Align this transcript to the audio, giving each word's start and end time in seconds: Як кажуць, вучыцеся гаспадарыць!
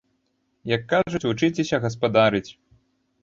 Як 0.75 0.87
кажуць, 0.93 1.21
вучыцеся 1.29 1.79
гаспадарыць! 1.85 2.47